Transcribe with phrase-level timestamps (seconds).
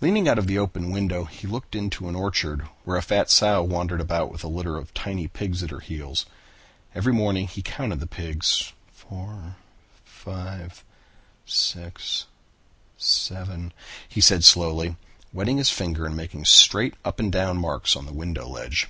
[0.00, 3.62] Leaning out at the open window, he looked into an orchard where a fat sow
[3.62, 6.26] wandered about with a litter of tiny pigs at her heels.
[6.92, 8.72] Every morning he counted the pigs.
[8.92, 9.54] "Four,
[10.04, 10.82] five,
[11.46, 12.26] six,
[12.98, 13.72] seven,"
[14.08, 14.96] he said slowly,
[15.32, 18.88] wetting his finger and making straight up and down marks on the window ledge.